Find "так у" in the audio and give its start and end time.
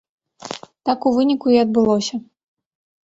0.89-1.13